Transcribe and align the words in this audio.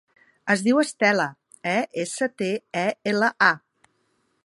Es 0.53 0.63
diu 0.67 0.79
Estela: 0.83 1.27
e, 1.73 1.75
essa, 2.07 2.31
te, 2.43 2.51
e, 2.85 2.87
ela, 3.13 3.33
a. 3.53 3.97